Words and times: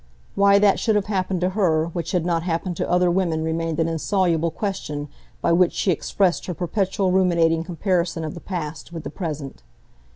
Why 0.33 0.57
that 0.57 0.79
should 0.79 0.95
have 0.95 1.05
happened 1.05 1.41
to 1.41 1.51
her 1.51 1.85
which 1.89 2.11
had 2.11 2.25
not 2.25 2.41
happened 2.41 2.75
to 2.77 2.89
other 2.89 3.11
women 3.11 3.43
remained 3.43 3.79
an 3.79 3.87
insoluble 3.87 4.49
question 4.49 5.09
by 5.41 5.51
which 5.51 5.73
she 5.73 5.91
expressed 5.91 6.47
her 6.47 6.55
perpetual 6.55 7.11
ruminating 7.11 7.63
comparison 7.63 8.23
of 8.25 8.33
the 8.33 8.39
past 8.41 8.91
with 8.91 9.03
the 9.03 9.11
present. 9.11 9.61